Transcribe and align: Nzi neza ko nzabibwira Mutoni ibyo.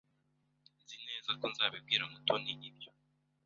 Nzi 0.81 0.97
neza 1.07 1.29
ko 1.39 1.45
nzabibwira 1.51 2.03
Mutoni 2.11 2.51
ibyo. 2.69 2.89